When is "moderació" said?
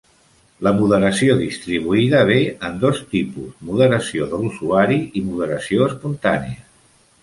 0.77-1.35, 3.71-4.33, 5.31-5.91